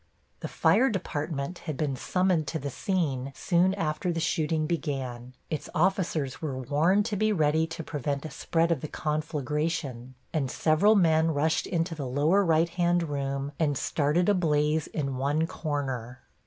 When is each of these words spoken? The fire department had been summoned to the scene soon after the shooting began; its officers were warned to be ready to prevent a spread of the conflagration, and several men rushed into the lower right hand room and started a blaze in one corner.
The 0.39 0.47
fire 0.47 0.89
department 0.89 1.59
had 1.69 1.77
been 1.77 1.95
summoned 1.95 2.47
to 2.47 2.57
the 2.57 2.71
scene 2.71 3.31
soon 3.35 3.75
after 3.75 4.11
the 4.11 4.19
shooting 4.19 4.65
began; 4.65 5.35
its 5.51 5.69
officers 5.75 6.41
were 6.41 6.57
warned 6.57 7.05
to 7.05 7.15
be 7.15 7.31
ready 7.31 7.67
to 7.67 7.83
prevent 7.83 8.25
a 8.25 8.31
spread 8.31 8.71
of 8.71 8.81
the 8.81 8.87
conflagration, 8.87 10.15
and 10.33 10.49
several 10.49 10.95
men 10.95 11.29
rushed 11.35 11.67
into 11.67 11.93
the 11.93 12.07
lower 12.07 12.43
right 12.43 12.69
hand 12.69 13.03
room 13.09 13.51
and 13.59 13.77
started 13.77 14.27
a 14.27 14.33
blaze 14.33 14.87
in 14.87 15.17
one 15.17 15.45
corner. 15.45 16.21